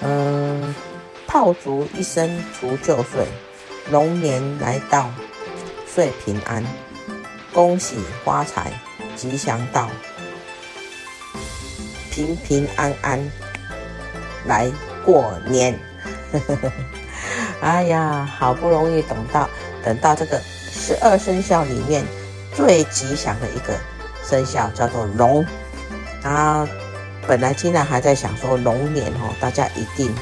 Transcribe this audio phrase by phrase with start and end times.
[0.00, 0.74] 嗯，
[1.26, 3.26] 炮竹一声除旧岁，
[3.90, 5.10] 龙年来到
[5.86, 6.64] 岁平安，
[7.52, 8.72] 恭喜发财
[9.16, 9.88] 吉祥到，
[12.10, 13.30] 平平安安
[14.46, 14.70] 来
[15.04, 15.78] 过年。
[17.60, 19.48] 哎呀，好不容易等到
[19.82, 22.04] 等到这个十二生肖里面
[22.54, 23.74] 最吉祥的一个
[24.22, 25.44] 生肖叫做龙
[26.22, 26.68] 啊。
[27.28, 30.12] 本来竟然还在想说龙年哦，大家一定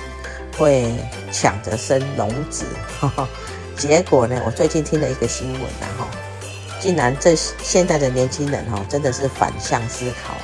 [0.58, 0.92] 会
[1.30, 2.64] 抢着生龙子，
[3.00, 3.28] 呵呵，
[3.76, 6.04] 结果呢，我最近听了一个新闻然后
[6.80, 10.34] 竟然这现在的年轻人哈，真的是反向思考。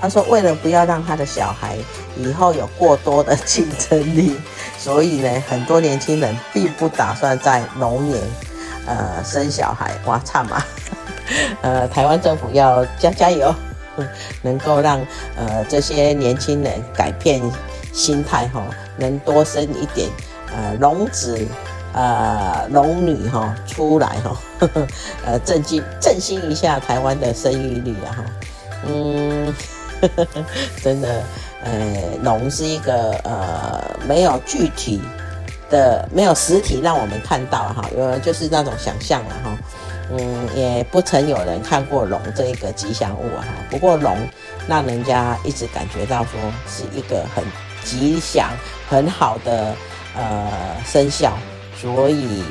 [0.00, 1.76] 他说，为了不要让他的小孩
[2.16, 4.36] 以后有过多的竞争力，
[4.76, 8.20] 所以呢，很多年轻人并不打算在龙年
[8.84, 9.94] 呃生小孩。
[10.06, 10.62] 哇，差嘛！
[11.62, 13.54] 呃，台湾政府要加加油。
[14.42, 15.00] 能够让
[15.36, 17.40] 呃这些年轻人改变
[17.92, 18.64] 心态哈，
[18.96, 20.08] 能多生一点
[20.54, 21.38] 呃龙子
[21.92, 24.36] 呃龙女哈出来哈，
[25.26, 28.24] 呃振兴振兴一下台湾的生育率啊哈，
[28.86, 29.54] 嗯，
[30.82, 31.22] 真的
[31.62, 31.72] 呃
[32.22, 35.00] 龙是一个呃没有具体
[35.70, 39.56] 的没有实体让我们看到哈，有人就是那种想象了哈。
[40.14, 43.44] 嗯，也不曾有人看过龙这一个吉祥物啊。
[43.70, 44.16] 不过龙
[44.68, 47.42] 让人家一直感觉到说是一个很
[47.82, 48.50] 吉祥、
[48.88, 49.74] 很好的
[50.14, 50.50] 呃
[50.84, 51.32] 生肖，
[51.80, 52.42] 所以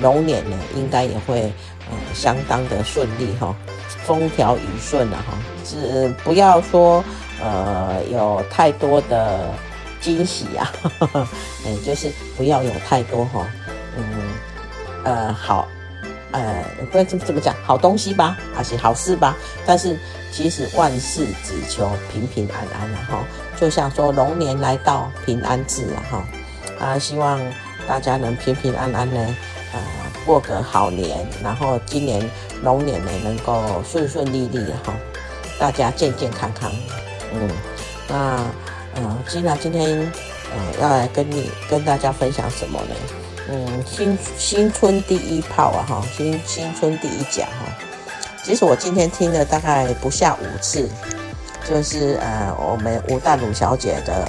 [0.00, 1.52] 龙年呢应该也会
[1.88, 3.54] 呃相当的顺利哈，
[4.04, 5.38] 风调雨顺了哈。
[5.64, 7.04] 是不要说
[7.40, 9.48] 呃有太多的
[10.00, 10.72] 惊喜啊，
[11.64, 13.46] 嗯， 就是不要有太多哈，
[13.96, 14.04] 嗯
[15.04, 15.68] 呃好。
[16.34, 19.36] 呃，不知道怎么怎么讲，好东西吧，还是好事吧？
[19.64, 19.96] 但是
[20.32, 23.18] 其实万事只求平平安安然后
[23.56, 26.24] 就像说龙年来到平安至了哈
[26.80, 27.40] 啊，希望
[27.86, 29.36] 大家能平平安安呢，
[29.72, 29.80] 呃，
[30.26, 32.28] 过个好年，然后今年
[32.64, 34.92] 龙年呢能够顺顺利利哈，
[35.56, 36.68] 大家健健康康。
[37.32, 37.48] 嗯，
[38.08, 38.44] 那
[38.96, 40.00] 嗯，既然今天
[40.52, 42.94] 呃要来跟你跟大家分享什么呢？
[43.48, 47.66] 嗯，新新春第一炮啊，哈，新新春第一讲哈。
[48.42, 50.88] 其实我今天听了大概不下五次，
[51.68, 54.28] 就是呃，我们吴淡如小姐的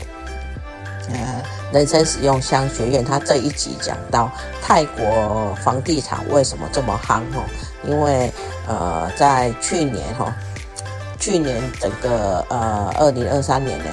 [1.09, 4.29] 呃人生使用商学院，她这一集讲到
[4.61, 7.43] 泰国房地产为什么这么夯哈？
[7.83, 8.31] 因为
[8.67, 10.33] 呃，在去年哈，
[11.19, 13.85] 去年整个呃二零二三年呢，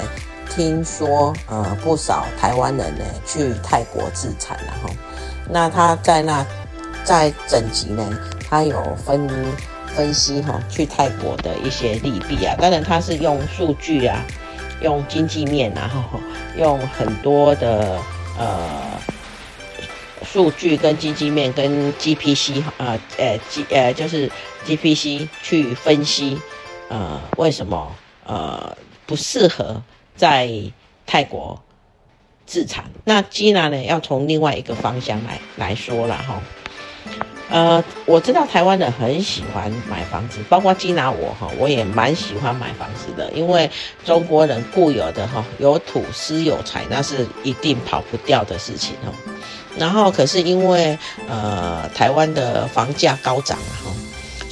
[0.49, 4.89] 听说呃不少台湾人呢去泰国自产了哈。
[5.49, 6.45] 那他在那，
[7.03, 8.17] 在整集呢，
[8.49, 9.27] 他有分
[9.87, 12.55] 分析哈，去泰国的一些利弊啊。
[12.59, 14.23] 当然他是用数据啊，
[14.81, 15.91] 用经济面啊，
[16.57, 17.99] 用很多的
[18.39, 18.81] 呃
[20.23, 24.31] 数据跟经济面跟 GPC 啊，呃 G 呃就是
[24.65, 26.39] GPC 去分析，
[26.89, 28.75] 呃为什么呃
[29.05, 29.81] 不适合
[30.15, 30.49] 在
[31.05, 31.61] 泰国。
[32.45, 33.83] 自产，那吉娜呢？
[33.83, 36.41] 要从另外一个方向来来说了哈。
[37.49, 43.69] 呃，我知道台湾人很喜欢买房子，包括吉娜我哈，我也蛮喜欢买房子的，因为
[44.03, 49.13] 中国人固有的哈，有土斯有财，那是一定跑不掉的事情哦。
[49.77, 50.97] 然后可是因为
[51.27, 53.91] 呃台湾的房价高涨哈。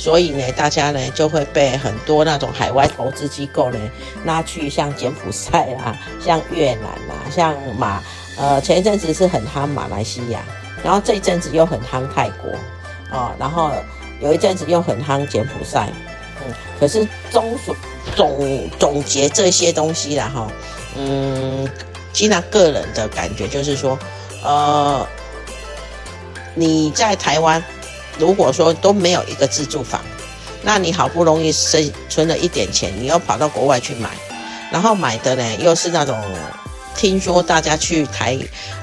[0.01, 3.77] 所以呢，大家呢就会被很多那种海外投资机构呢
[4.25, 8.01] 拉去像柬埔寨啦、像越南啦、像马
[8.35, 10.39] 呃前一阵子是很夯马来西亚，
[10.83, 12.49] 然后这一阵子又很夯泰国
[13.11, 13.69] 哦，然后
[14.19, 15.87] 有一阵子又很夯柬埔寨，
[16.43, 17.55] 嗯，可是总
[18.15, 20.47] 总总结这些东西啦哈，
[20.97, 21.69] 嗯，
[22.11, 23.99] 吉娜个人的感觉就是说，
[24.43, 25.07] 呃，
[26.55, 27.63] 你在台湾。
[28.21, 29.99] 如果说都没有一个自住房，
[30.61, 34.11] 那你好不容易生存了一点钱，你又跑到国外去买，
[34.71, 36.15] 然后买的呢又是那种
[36.95, 38.37] 听说大家去台，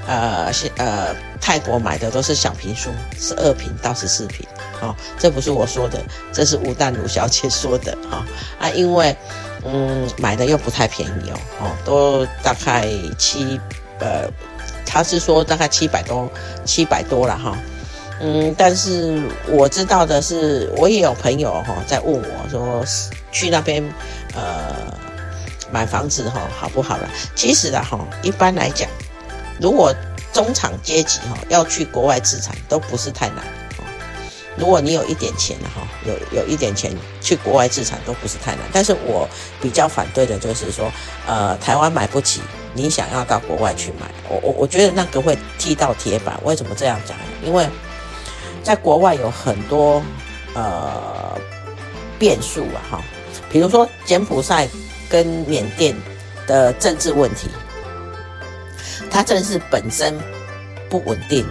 [0.08, 4.44] 呃，呃，泰国买的都是小平数，十二平到十四平。
[4.81, 6.00] 哦，这不是我说的，
[6.32, 7.96] 这是吴淡如小姐说的。
[8.11, 8.25] 哈、
[8.61, 9.17] 啊，因为
[9.64, 12.88] 嗯，买的又不太便宜哦，哦，都大概
[13.19, 13.61] 七，
[13.99, 14.29] 呃，
[14.87, 16.31] 他是说大概七百多，
[16.64, 17.56] 七百多了哈。
[18.20, 22.84] 嗯，但是我知道的是，我也有朋友哈、哦、在问我说，
[23.30, 23.82] 去那边
[24.34, 24.74] 呃
[25.70, 27.08] 买房子哈、哦、好不好了？
[27.34, 28.88] 其实的哈，一般来讲，
[29.60, 29.94] 如果
[30.32, 33.44] 中产阶级哈要去国外置产，都不是太难。
[34.56, 38.64] 如果你有一点钱哈，有有一点钱去国外置产都不是太难。
[38.72, 39.28] 但是我
[39.62, 40.90] 比较反对的就是说，
[41.28, 42.40] 呃，台湾买不起，
[42.74, 46.36] 你想要到国外去买，我我我觉得那个会踢到铁板。
[46.42, 47.16] 为什么这样讲？
[47.44, 47.64] 因为
[48.62, 50.02] 在国外有很多
[50.55, 51.38] 呃
[52.19, 53.00] 变数啊哈，
[53.50, 54.69] 比如说柬埔寨
[55.08, 55.96] 跟缅甸
[56.46, 57.49] 的政治问题，
[59.10, 60.14] 它政治本身
[60.88, 61.46] 不稳定。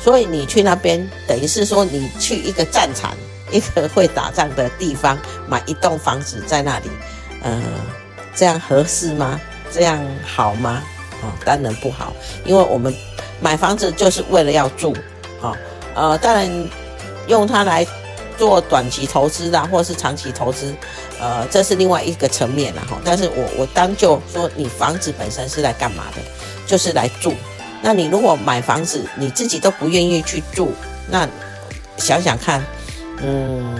[0.00, 3.16] 所以你去那边，等于是说你去一个战场，
[3.50, 5.18] 一个会打仗的地方，
[5.48, 6.88] 买一栋房子在那里，
[7.42, 7.60] 呃，
[8.32, 9.40] 这样合适吗？
[9.72, 10.82] 这样好吗？
[11.20, 12.12] 哦，当然不好，
[12.44, 12.94] 因为我们
[13.40, 14.96] 买房子就是为了要住，
[15.40, 15.54] 哦，
[15.98, 16.48] 呃，当然
[17.26, 17.84] 用它来
[18.36, 20.72] 做短期投资啊，或是长期投资，
[21.20, 23.00] 呃，这是另外一个层面了哈。
[23.04, 26.22] 但是我我当就说，你房子本身是来干嘛的？
[26.64, 27.34] 就是来住。
[27.82, 30.72] 那你如果买房子，你自己都不愿意去住，
[31.10, 31.28] 那
[31.96, 32.64] 想想看，
[33.20, 33.74] 嗯，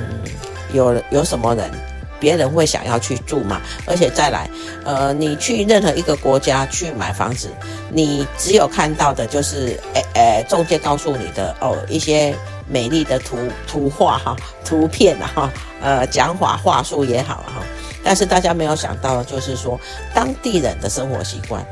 [0.73, 1.71] 有有什么人，
[2.21, 3.61] 别人会想要去住吗？
[3.87, 4.49] 而且再来，
[4.85, 7.49] 呃，你去任何一个国家去买房子，
[7.91, 12.35] 你只有看到的就是，诶诶，中介告诉你的哦，一些
[12.69, 13.37] 美丽的图
[13.67, 15.51] 图画哈，图片哈，
[15.81, 17.63] 呃，讲法话术也好哈，
[18.03, 19.79] 但是大家没有想到的就是说，
[20.15, 21.65] 当地人的生活习惯。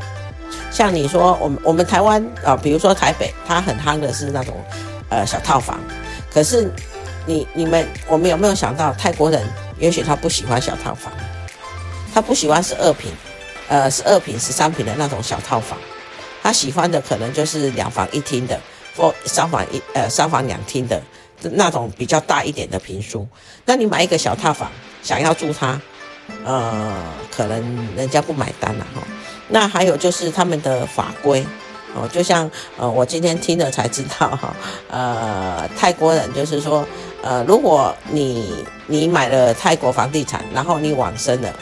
[0.71, 4.55] 像你说，我们我们台湾啊，比如说台北，它很夯的是那种，
[5.09, 5.81] 呃，小套房。
[6.33, 6.71] 可是
[7.25, 9.43] 你你们我们有没有想到，泰国人
[9.79, 11.13] 也许他不喜欢小套房，
[12.15, 13.11] 他不喜欢十二平，
[13.69, 15.79] 呃，十二平、十三平的那种小套房，
[16.43, 18.59] 他喜欢的可能就是两房一厅的，
[18.97, 21.03] 或三房一呃三房两厅的
[21.43, 23.27] 那种比较大一点的平数。
[23.65, 24.71] 那你买一个小套房，
[25.03, 25.81] 想要住它，
[26.45, 29.03] 呃，可能人家不买单了哈。
[29.49, 31.45] 那还有就是他们的法规
[31.95, 34.57] 哦，就像呃，我今天听了才知道哈，
[34.91, 36.87] 呃，泰国人就是说，
[37.27, 41.57] 呃，如果你你买了泰国房地产，然后你往生了，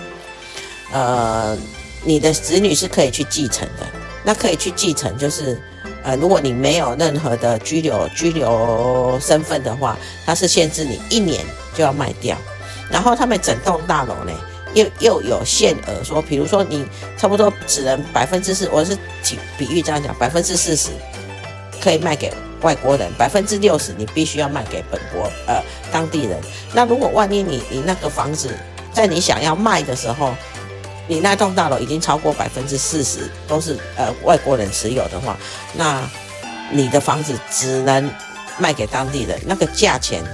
[0.93, 1.57] 呃，
[2.03, 3.87] 你的子女是可以去继承的。
[4.23, 5.59] 那可以去继承，就是
[6.03, 9.97] 呃，如果你没有任何的居留居留身份的话，
[10.27, 11.43] 它是限制你一年
[11.75, 12.37] 就要卖掉。
[12.91, 14.33] 然后他们整栋大楼呢，
[14.75, 20.91] 又又有限额，说，比如说你差不多只能百分之四，我是比比喻这样讲，百分之四十
[21.83, 22.31] 可以卖给
[22.65, 25.63] 外国人，百分之六十你必须要卖给本国呃
[25.93, 26.41] 当地人。
[26.73, 28.49] 那如果万一你你那个房子
[28.93, 30.35] 在你想要卖的时候，
[31.07, 35.37] 你那栋大楼已经超过百分之四十都是呃外国人持有的话，
[35.75, 36.03] 那
[36.73, 38.11] 你的房子只能
[38.59, 40.25] 卖给当地人，那个价钱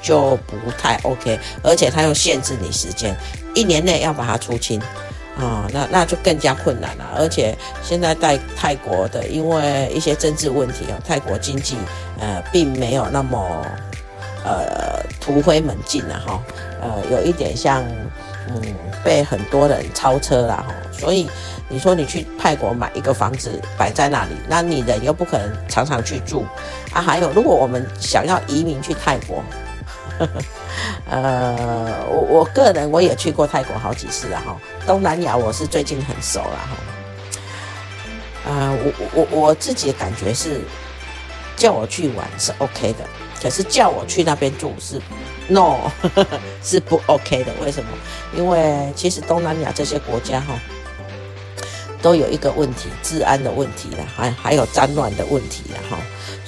[0.00, 3.14] 就不太 OK，而且它又限制你时间。
[3.52, 4.80] 一年内要把它出清，
[5.40, 7.04] 啊、哦，那那就更加困难了。
[7.16, 11.76] 而且现在在泰国的，因为一些政治问题啊，泰国经济
[12.20, 13.66] 呃并没有那么
[14.44, 16.42] 呃突飞猛进了哈，
[16.82, 17.82] 呃有一点像
[18.48, 18.60] 嗯
[19.02, 20.74] 被很多人超车了哈。
[20.92, 21.28] 所以
[21.68, 26.44] 你说你去泰国买一个房子摆在那里，那你人又不可能常常去住
[26.92, 27.00] 啊。
[27.00, 29.42] 还有，如果我们想要移民去泰国。
[30.18, 30.32] 呵呵
[31.10, 36.76] 呃，我我个人我也去过泰国好几次了哈，东南亚我是最近很熟了哈。
[38.46, 40.60] 呃，我我我自己的感觉是，
[41.56, 43.04] 叫我去玩是 OK 的，
[43.42, 45.00] 可是叫我去那边住是
[45.48, 45.90] no，
[46.62, 47.52] 是不 OK 的。
[47.60, 47.90] 为什么？
[48.36, 50.54] 因为其实东南亚这些国家哈，
[52.00, 55.98] 都有一个问题，治安的问题了，还还有战乱的问题了哈。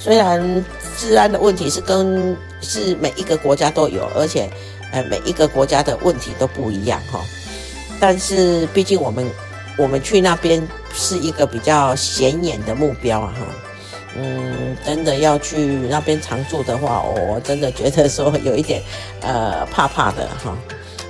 [0.03, 0.65] 虽然
[0.97, 4.49] 治安的问题是跟是每一个国家都有，而且，
[4.91, 7.21] 呃，每一个国家的问题都不一样哈。
[8.01, 9.25] 但是毕竟我们
[9.77, 10.61] 我们去那边
[10.93, 13.45] 是一个比较显眼的目标啊哈。
[14.17, 18.83] 嗯，真的要去那边常住的话，我真的觉得说有一点
[19.21, 20.53] 呃怕怕的哈。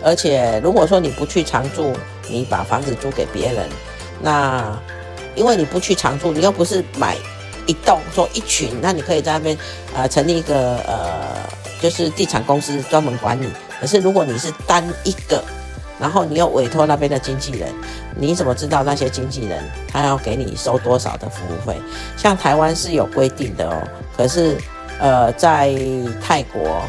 [0.03, 1.93] 而且如果说你不去常住，
[2.29, 3.67] 你把房子租给别人，
[4.21, 4.79] 那
[5.33, 7.17] 因为你不去常住，你又不是买。
[7.65, 9.57] 一栋说一群，那你可以在那边
[9.95, 11.35] 呃成立一个呃
[11.81, 13.47] 就是地产公司专门管理。
[13.79, 15.43] 可是如果你是单一个
[15.99, 17.69] 然后你又委托那边的经纪人，
[18.15, 21.79] 你怎么知道那些经纪人他要给你收多少的服务费？
[22.17, 23.81] 像台湾是有规定的哦，
[24.17, 24.57] 可是
[24.99, 25.73] 呃，在
[26.21, 26.81] 泰国，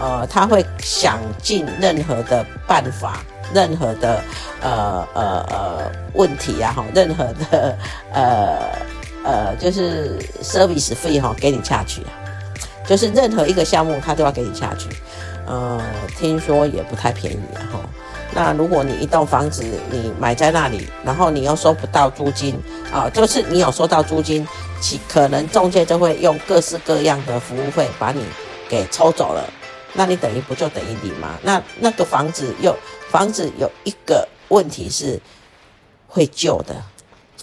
[0.00, 4.22] 呃，他会想尽任何的办法，任何的
[4.60, 7.76] 呃呃呃问题啊，哈，任何的
[8.12, 8.58] 呃
[9.24, 12.10] 呃就是 service 费哈，给你下去啊，
[12.86, 14.88] 就是任何一个项目他都要给你下去，
[15.46, 15.80] 呃，
[16.18, 17.80] 听说也不太便宜啊，哈。
[18.32, 22.56] 那如果你一栋房子你买在那里，然后你又收不到租金
[22.92, 24.46] 啊，就是你有收到租金，
[24.80, 28.24] 其可能中介就会用各式各样的服务费把你
[28.68, 29.44] 给抽走了，
[29.94, 31.36] 那你等于不就等于零吗？
[31.42, 32.76] 那那个房子又
[33.08, 35.20] 房子有一个问题是
[36.06, 36.76] 会旧的，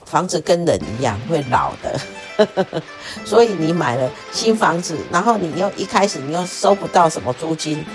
[0.09, 2.81] 房子跟人一样会老的，
[3.25, 7.85] 所以你买了新房子，然后你又一开始你又收不到什么租金。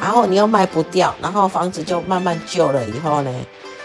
[0.00, 3.30] 然后你又卖不掉，然后房子就慢慢旧了，以后呢，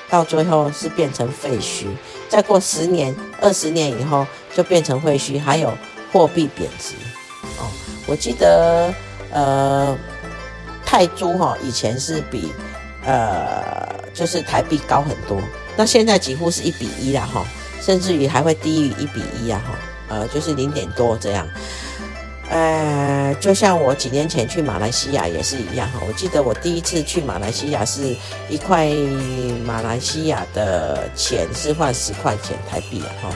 [0.10, 1.86] 到最后是变成废墟。
[2.28, 4.26] 再过十年、二十年以后，
[4.56, 5.72] 就变成废墟，还有
[6.12, 6.96] 货币贬值。
[7.60, 7.70] 哦，
[8.08, 8.92] 我记得，
[9.32, 9.96] 呃，
[10.84, 12.52] 泰铢哈以前是比
[13.06, 15.40] 呃就是台币高很多，
[15.76, 17.46] 那现在几乎是一比一了哈，
[17.88, 19.74] 甚至于还会低于一比一啊哈，
[20.10, 21.48] 呃就是零点多这样。
[22.50, 28.14] 呃，就像我几年前去马来西亚也是一样哈，我记得我第一次去马来西亚是
[28.50, 28.90] 一块
[29.66, 33.30] 马来西亚的钱是换十块钱台币啊哈，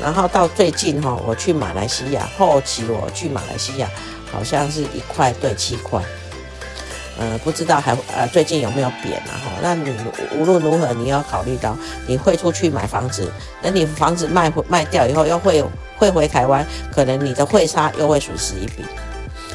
[0.00, 3.90] 然后到最近哈，我去马来西亚后期我去马来西亚
[4.30, 6.00] 好像是一块兑七块。
[7.18, 9.32] 呃，不知道还呃最近有没有贬啊？
[9.44, 9.94] 哈，那你
[10.38, 11.76] 无论如何，你要考虑到
[12.06, 15.62] 你会出去买房子，等你房子卖卖掉以后，又会
[15.96, 18.84] 会回台湾，可能你的汇差又会损失一笔。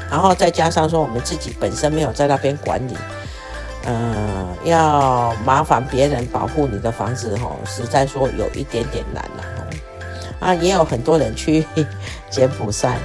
[0.10, 2.96] 然后再加上说，我们自己本身没有在那边管理，
[3.86, 9.44] 呃，要麻烦别人保护你的房子，哈，实在说有一点点难了，
[10.40, 11.66] 啊，也有很多人去
[12.30, 12.98] 柬埔寨。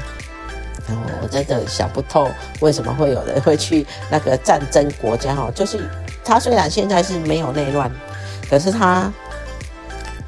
[1.22, 2.28] 我真的想不透，
[2.60, 5.34] 为什么会有人会去那个战争国家？
[5.34, 5.88] 哈，就是
[6.24, 7.90] 他虽然现在是没有内乱，
[8.48, 9.12] 可是他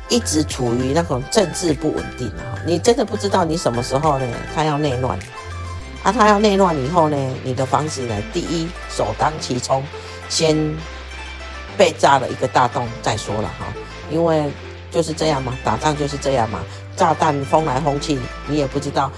[0.08, 2.58] 一直处于那种政治不稳定啊。
[2.66, 4.26] 你真的不知道你什么时候呢？
[4.54, 5.18] 他要内乱，
[6.02, 9.82] 啊，他要内乱以后呢，你的房子呢，第一首当其冲，
[10.28, 10.56] 先
[11.76, 13.66] 被炸了一个大洞再说了哈，
[14.10, 14.44] 因为
[14.90, 16.60] 就是这样嘛，打仗就是这样嘛，
[16.96, 19.10] 炸弹轰来轰去，你也不知道。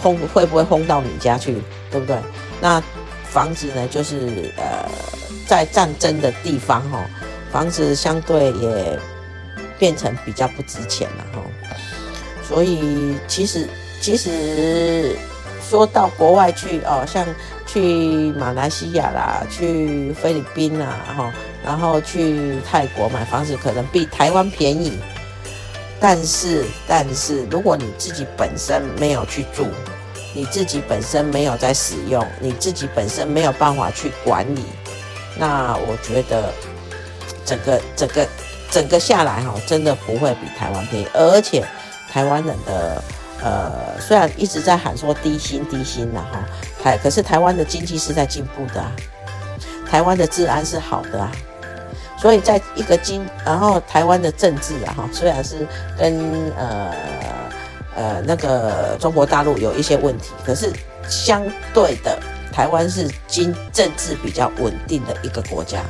[0.00, 1.56] 轰会不会轰到你家去，
[1.90, 2.16] 对不对？
[2.60, 2.82] 那
[3.24, 4.88] 房子呢，就是呃，
[5.46, 7.04] 在战争的地方哈，
[7.52, 8.98] 房子相对也
[9.78, 11.42] 变成比较不值钱了哈。
[12.42, 13.68] 所以其实
[14.00, 15.16] 其实
[15.68, 17.26] 说到国外去哦，像
[17.66, 21.32] 去马来西亚啦，去菲律宾啦哈，
[21.64, 24.98] 然后去泰国买房子，可能比台湾便宜。
[26.00, 29.66] 但是，但是，如果你自己本身没有去住，
[30.32, 34.62] 你自己本身没有在使用，你自己本身没有办法去管理，
[35.36, 36.52] 那我觉得
[37.44, 38.28] 整个、整个、
[38.70, 41.06] 整个下来哈，真的不会比台湾便宜。
[41.14, 41.64] 而且，
[42.12, 43.02] 台湾人的
[43.42, 46.44] 呃，虽然一直在喊说低薪、低薪啦哈，
[46.82, 48.84] 台可是台湾的经济是在进步的，
[49.90, 51.32] 台湾的治安是好的啊。
[52.20, 56.18] 所以，在一个经，然后台湾的政治啊，哈，虽然是跟
[56.56, 56.92] 呃
[57.94, 60.72] 呃那个中国大陆有一些问题，可是
[61.08, 61.40] 相
[61.72, 62.18] 对的，
[62.52, 65.80] 台湾是经政治比较稳定的一个国家。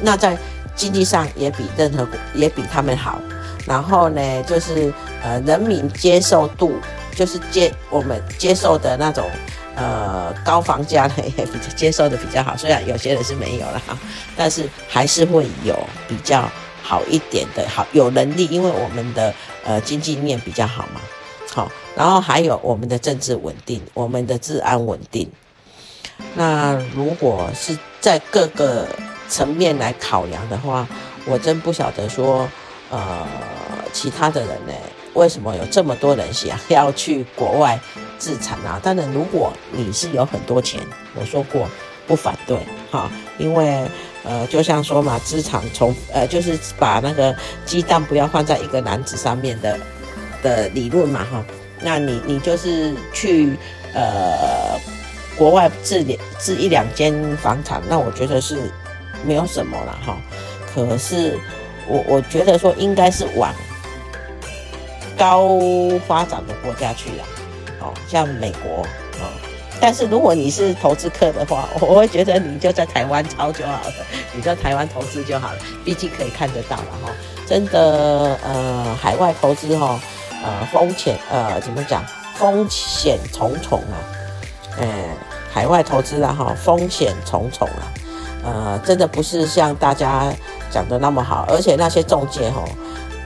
[0.00, 0.36] 那在
[0.74, 3.20] 经济上也比任何国也比他们好。
[3.64, 4.92] 然后呢，就是
[5.22, 6.74] 呃人民接受度，
[7.14, 9.24] 就是接我们接受的那种。
[9.74, 13.96] 呃，高房价呢也比较接受的比较好，虽然有些人是没有了哈，
[14.36, 16.46] 但是还是会有比较
[16.82, 19.32] 好一点的，好有能力，因为我们的
[19.64, 21.00] 呃经济面比较好嘛，
[21.50, 25.30] 好，然后还有我们的政治稳定，我们的治安稳定。
[26.34, 28.86] 那如果是在各个
[29.28, 30.86] 层面来考量的话，
[31.24, 32.48] 我真不晓得说，
[32.90, 33.26] 呃，
[33.92, 34.72] 其他的人呢，
[35.14, 37.78] 为什么有这么多人想要去国外？
[38.18, 40.80] 自产啊，当然，如果你是有很多钱，
[41.16, 41.66] 我说过
[42.06, 42.56] 不反对
[42.88, 43.84] 哈，因为
[44.22, 47.34] 呃，就像说嘛，资产从呃，就是把那个
[47.66, 49.76] 鸡蛋不要放在一个篮子上面的
[50.40, 51.44] 的理论嘛哈，
[51.80, 53.56] 那你你就是去
[53.92, 54.78] 呃
[55.36, 58.70] 国外置两置一两间房产，那我觉得是
[59.26, 60.16] 没有什么了哈，
[60.72, 61.36] 可是
[61.88, 63.52] 我我觉得说应该是往
[65.22, 65.48] 高
[66.08, 67.24] 发展的国家去了。
[67.80, 68.82] 哦，像美国，
[69.20, 69.30] 哦，
[69.80, 73.92] 但是如果你是投资客的话， 我会觉得你就在台湾抄就好了，
[74.34, 77.12] 你在台湾投资就好了，毕竟可以看得到了哈。
[77.46, 80.00] 真的，呃，海外投资哈，
[80.44, 82.04] 呃，风险，呃，怎么讲？
[82.34, 83.94] 风险重重啊，
[84.78, 84.86] 呃，
[85.52, 87.82] 海外投资啊哈，风险重重啊，
[88.44, 90.32] 呃，真的不是像大家
[90.68, 92.64] 讲的那么好，而且那些中介哈。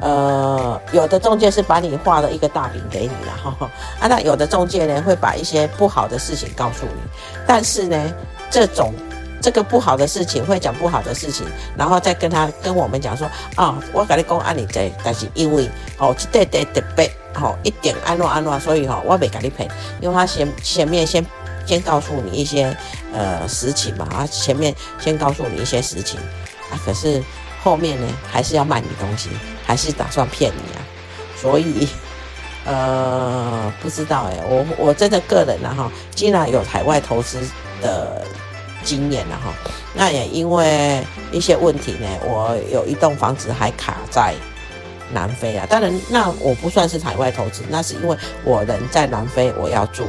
[0.01, 7.01] 呃，有的中介是把你画了一个大饼给你了哈， 啊，那有的中介呢会把一些不好的事情告诉你，
[7.47, 8.15] 但是呢，
[8.51, 8.93] 这种
[9.41, 19.69] 这个不好的事情会讲不好的事情，然后再跟他跟我们讲说啊、我跟你讲按你这，但是因为哦，这对特别哦，一点安诺安诺，所以哈、哦，我没跟你赔，
[20.01, 21.25] 因为他前前面先
[21.65, 22.77] 先告诉你一些
[23.15, 26.19] 呃实情嘛，啊，前面先告诉你一些实情
[26.71, 27.23] 啊，可是
[27.67, 29.31] 后面呢还是要卖你东西。
[29.69, 30.81] 还是打算骗你啊？
[31.37, 31.89] 所以，
[32.65, 37.41] 呃，不知道哎，我我真的个人呢哈，既然有海外投资
[37.83, 38.23] 的
[38.85, 39.53] 经验了哈，
[39.93, 44.37] 那也因为一些问题呢，我有一栋房子还卡在
[45.13, 45.67] 南非啊。
[45.69, 50.07] 当然，那我不算是海外投资，那是因为我人在南非，我要住。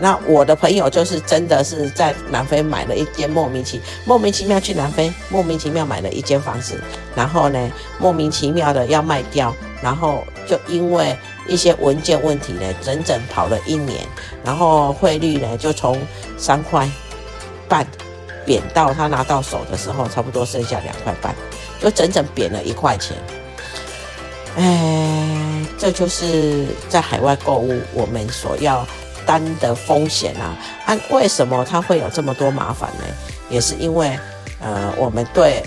[0.00, 6.80] 那我的朋友就是真的是在南非买了一间莫名其莫名其妙去南非，莫名其妙买了一间房子，
[7.14, 11.16] 然后呢，莫名其妙的要卖掉，然后就因为
[11.46, 14.00] 一些文件问题呢，整整跑了一年，
[14.44, 16.00] 然后汇率呢就从
[16.36, 16.88] 三块
[17.68, 17.86] 半
[18.44, 21.34] 贬到他拿到手的时候，差不多剩下两块半，
[21.80, 23.16] 就整整贬了一块钱。
[24.56, 28.86] 哎，这就是在海外购物我们所要。
[29.26, 33.04] 单的风险啊，啊，为什么他会有这么多麻烦呢？
[33.50, 34.18] 也是因为，
[34.60, 35.62] 呃，我们对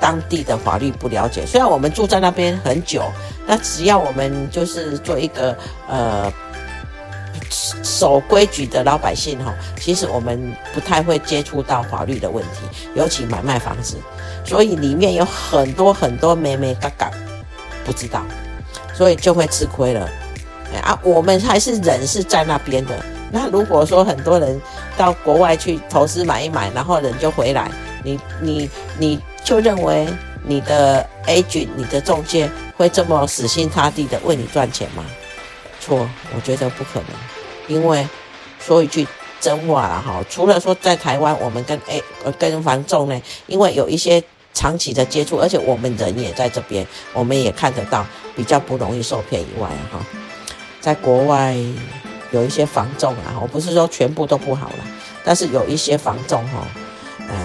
[0.00, 1.44] 当地的法律不了解。
[1.46, 3.02] 虽然我们住在那边很久，
[3.46, 5.56] 那只要我们就是做一个
[5.88, 6.32] 呃
[7.50, 13.96] 守规矩的老百姓哈，其实我们不太会接触到法律的问题，尤其买卖房子，
[14.44, 17.10] 所以里面有很多很多眉眉角角
[17.84, 18.22] 不知道，
[18.92, 20.08] 所以就会吃亏了。
[20.76, 22.94] 啊，我们还是人是在那边的。
[23.30, 24.60] 那如果说很多人
[24.96, 27.70] 到国外去投资买一买，然后人就回来，
[28.02, 30.06] 你你你就认为
[30.44, 35.04] 你的 agent、你的中介会这么死心塌地的为你赚钱吗？
[35.80, 37.08] 错，我觉得不可能。
[37.66, 38.06] 因为
[38.58, 39.06] 说一句
[39.40, 42.00] 真话啦哈，除了说在台湾，我们跟哎
[42.38, 44.22] 跟房仲呢，因为有一些
[44.54, 50.00] 长期的接触，而且我们人也在这边，我们也看得到，比较不容易受骗以外哈。
[50.88, 51.54] 在国外
[52.30, 54.76] 有一些防重啊，我不是说全部都不好了，
[55.22, 56.66] 但是有一些防重哈，
[57.28, 57.36] 呃，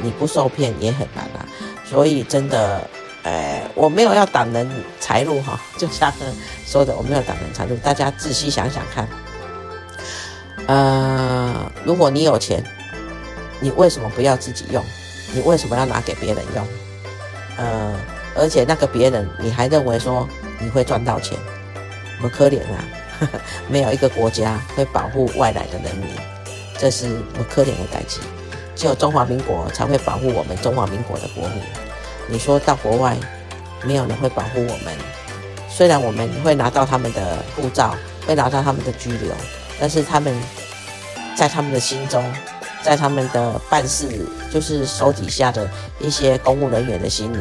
[0.00, 1.44] 你不受骗也很难啊。
[1.84, 2.88] 所以真的，
[3.24, 6.12] 呃，我没有要挡人财路哈，就像
[6.64, 9.08] 说的，我没有挡人财路，大家仔细想想看，
[10.68, 12.62] 呃，如果你有钱，
[13.58, 14.84] 你为什么不要自己用？
[15.34, 16.64] 你为什么要拿给别人用？
[17.56, 17.92] 呃，
[18.36, 20.28] 而且那个别人，你还认为说
[20.60, 21.36] 你会赚到钱？
[22.18, 22.84] 我们可怜啊
[23.20, 23.40] 呵呵！
[23.68, 26.08] 没有一个国家会保护外来的人民，
[26.78, 28.20] 这是不可怜的代志。
[28.76, 31.62] 只有中华民国才会保护我们中华民国的国民。
[32.28, 33.16] 你说到国外，
[33.84, 34.94] 没有人会保护我们。
[35.68, 37.94] 虽然我们会拿到他们的护照，
[38.26, 39.32] 会拿到他们的居留，
[39.78, 40.34] 但是他们
[41.36, 42.24] 在他们的心中，
[42.82, 44.08] 在他们的办事，
[44.50, 45.68] 就是手底下的
[46.00, 47.38] 一些公务人员的心里，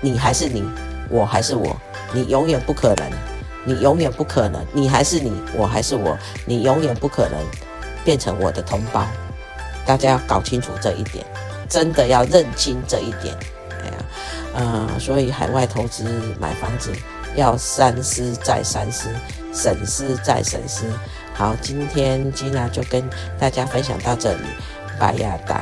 [0.00, 0.64] 你还是你，
[1.08, 1.76] 我还是我，
[2.12, 3.29] 你永远不可能。
[3.64, 7.38] 你永远不可能，你还是你，我还是我，你永远不可能
[8.04, 9.06] 变成我的同胞。
[9.86, 11.24] 大家要搞清楚这一点，
[11.68, 13.36] 真的要认清这一点。
[13.82, 14.04] 哎呀，
[14.54, 16.04] 呃，所以海外投资
[16.38, 16.92] 买房子
[17.34, 19.08] 要三思再三思，
[19.52, 20.84] 审思再审思。
[21.34, 23.02] 好，今天吉娜就跟
[23.38, 24.44] 大家分享到这里，
[24.98, 25.60] 拜亚当。